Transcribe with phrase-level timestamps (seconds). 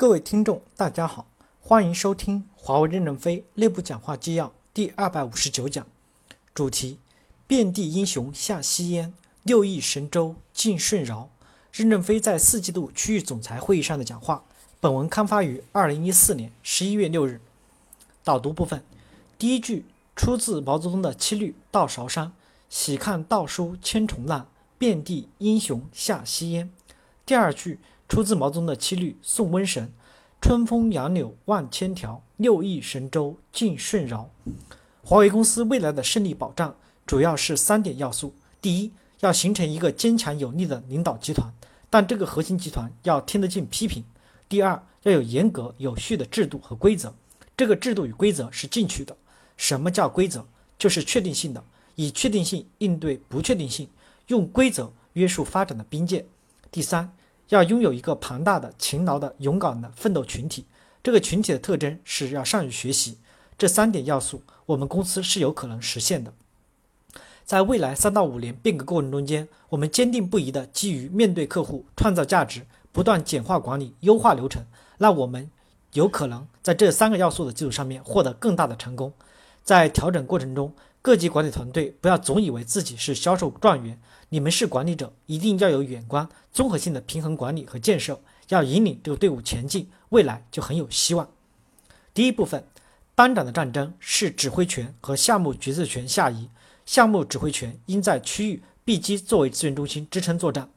[0.00, 1.26] 各位听众，大家好，
[1.60, 5.84] 欢迎收听华为任正非内部讲话纪要第二百五十九讲，
[6.54, 7.00] 主题：
[7.48, 11.28] 遍地英雄下西烟，六亿神州尽舜尧。
[11.72, 14.44] 任正非在四季度区域总裁会议上的讲话。
[14.78, 17.40] 本文刊发于二零一四年十一月六日。
[18.22, 18.84] 导读部分，
[19.36, 19.84] 第一句
[20.14, 22.28] 出自毛泽东的七律《到韶山》，
[22.70, 24.46] 喜看稻书千重浪，
[24.78, 26.70] 遍地英雄下西烟。
[27.26, 27.80] 第二句。
[28.08, 29.86] 出自毛泽东的七律《送瘟神》
[30.40, 34.28] ：“春风杨柳万千条，六亿神州尽舜尧。”
[35.04, 36.74] 华为公司未来的胜利保障
[37.06, 41.52] 主要是三点要素：第一，要形成一个坚强有力的领导集团，
[41.90, 44.02] 但这个核心集团要听得进批评；
[44.48, 47.12] 第二，要有严格有序的制度和规则，
[47.56, 49.14] 这个制度与规则是进取的。
[49.58, 50.46] 什么叫规则？
[50.78, 51.62] 就是确定性的，
[51.94, 53.88] 以确定性应对不确定性，
[54.28, 56.24] 用规则约束发展的边界。
[56.70, 57.12] 第三。
[57.48, 60.66] 要拥有一个庞大的、勤劳的、勇敢的奋斗群体，
[61.02, 63.18] 这个群体的特征是要善于学习。
[63.56, 66.32] 这三点要素，我们公司是有可能实现的。
[67.44, 74.62] 在未来三到五年变革过程中间，我们坚定不移地基于面对客户、创造价值，不断简化管理、优化流程，
[74.98, 75.50] 那我们
[75.94, 79.12] 有可能在这三个要素的基础上面获得更大的成功。
[79.64, 83.98] 在调整过程中，各级管理团队不要总以为自己是销售状元。
[84.30, 91.30] 你们是管理者，一定要有远观、综合性的平衡管理和建设，要引领这个队伍前进，未来就很有希望。
[92.12, 92.62] 第一部分，
[93.14, 96.50] 班长的战争是指挥权和项目决策权下移，
[96.84, 100.68] 项目指挥权应在区域 B 机作为资源中心支撑作战。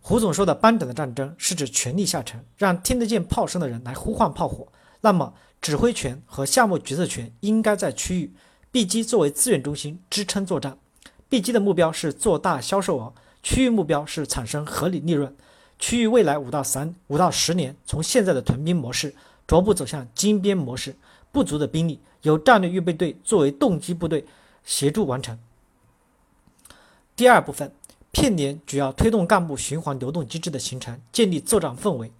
[0.00, 4.68] 胡总说的班长的战争是指权力下沉，让听得见炮声的人来呼唤炮火。
[5.02, 8.32] 那么，指挥权和项目决策权应该在区域
[8.70, 10.76] B 机作为资源中心支撑作战。
[11.28, 15.34] B 机的目标是做大销售额，区域目标是产生合理利润。
[15.78, 19.14] 区域未来五到三五到十年，从现在的屯兵模式
[19.46, 20.96] 逐步走向精编模式。
[21.30, 24.24] 不足的兵力由战略预备队作为动机部队
[24.64, 25.38] 协助完成。
[27.14, 27.70] 第二部分，
[28.10, 32.10] 片联主要推动干部循环流动机制的形成，建立作战氛围。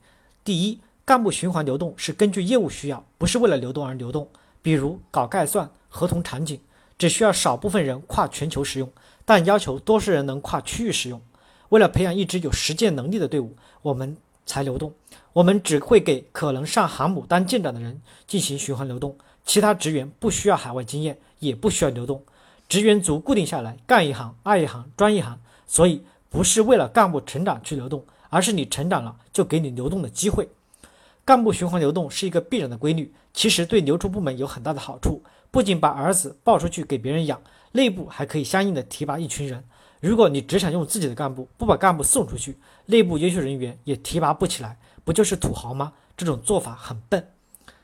[0.44, 4.28] 第一，干部循环流动是根据业务需要，不是为了流动而流动。
[4.60, 6.60] 比如搞概算、合同场景。
[6.97, 8.93] 只需要少部分人跨全球使用，
[9.25, 11.22] 但要求多数人能跨区域使用。
[11.69, 14.93] 为了培养一支有实践能力的队伍，我们才流动。
[15.32, 22.20] 我们只会给可能上航母当舰长的人进行循环流动，其他职员不需要海外经验，也不需要流动。
[22.69, 25.38] 职员组固定下来，干一行爱一行专一行。
[25.69, 30.49] 所以不是为了干部成长去流动，而是你成长了就给你流动的机会。
[31.25, 35.22] 干部循环流动是一个必然的规律，其实对流出部门有很大的好处。
[35.50, 37.41] 不仅把儿子抱出去给别人养，
[37.72, 39.64] 内部还可以相应的提拔一群人。
[40.00, 45.92] 如果你只想用自己的干部，不把干部送出去，内部优秀人员也提拔不起来，不就是土豪吗？
[46.16, 47.28] 这种做法很笨。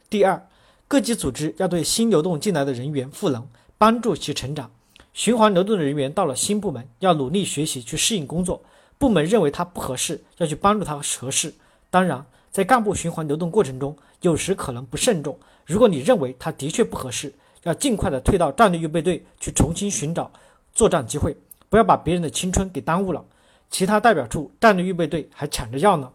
[0.08, 0.46] 第二，
[0.86, 3.46] 各级组织要对新流动进来的人员赋能，
[3.78, 4.70] 帮助其成长。
[5.12, 8.62] 循环流动的人员到了新部门，要努力学习去适应工作。
[8.98, 11.54] 部门认为他不合适，要去帮助他合适。
[11.90, 15.38] 当然，在干部循环流动过程中，有时可能不慎重。
[15.66, 17.32] 如果你认为他的确不合适，
[17.64, 20.30] 要尽快的退到战略预备队去重新寻找
[20.74, 21.36] 作战机会，
[21.68, 23.24] 不要把别人的青春给耽误了。
[23.70, 26.12] 其他代表处战略预备队还抢着要呢。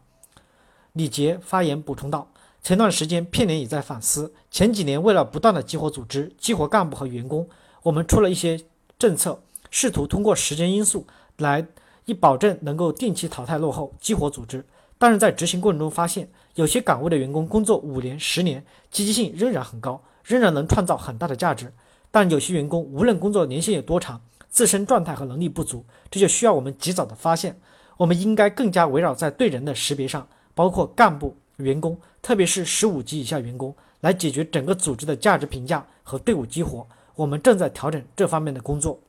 [0.94, 2.32] 李杰发言补充道
[2.64, 7.48] ：“前段时间片联也在反思，前几年为了不断的激活组织、激活干部和员工，
[7.84, 8.60] 我们出了一些
[8.98, 11.06] 政策，试图通过时间因素
[11.38, 11.66] 来
[12.06, 14.64] 以保证能够定期淘汰落后、激活组织。
[14.98, 21.74] 但是在执行过程中发现，有些岗位的员工工作五年、十年，积极性仍然很高。”仍然能创造很大的价值，
[22.12, 27.60] 但有些员工无论工作年限有多长，自身状态和能力不足，这就需要我们及早的发现。
[27.98, 36.88] 我们应该更加围绕在对人的识别上，包括干部、员工，特别是十五级以下员工，来解决整个组织的价值评价和队伍激活。
[37.16, 39.00] 我们正在调整这方面的工作。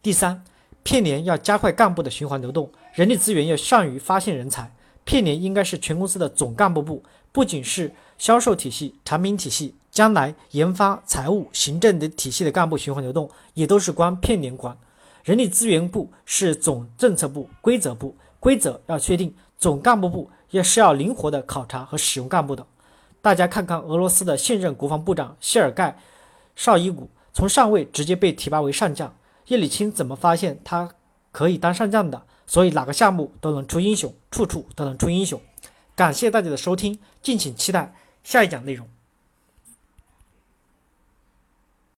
[0.00, 0.42] 第三，
[0.82, 4.74] 片联要加快干部的循环流动，人力资源要善于发现人才。
[5.04, 7.02] 片联应该是全公司的总干部部，
[7.32, 9.74] 不仅是销售体系、产品体系。
[10.00, 14.74] 将来研发、财务、行政等体系的干部循环流动也都是关片联管。
[15.22, 22.66] 人力资源部是总政策部、规则部，规则要确定；总干部部也是要灵活的考察和使用干部的。
[23.20, 25.90] 大家看看俄罗斯的现任国防部长谢尔盖·
[26.56, 29.14] 绍伊古，从上尉直接被提拔为上将。
[29.48, 30.88] 叶利钦怎么发现他
[31.30, 32.22] 可以当上将的？
[32.46, 35.38] 所以哪个项目都能出英雄，处处都能出英雄。
[35.94, 37.94] 感谢大家的收听，敬请期待
[38.24, 38.88] 下一讲内容。